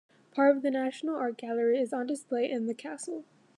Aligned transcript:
Part 0.31 0.55
of 0.57 0.63
the 0.63 0.71
National 0.71 1.15
Art 1.15 1.37
Gallery 1.37 1.79
is 1.79 1.93
on 1.93 2.07
display 2.07 2.49
in 2.49 2.65
the 2.65 2.73
castle. 2.73 3.23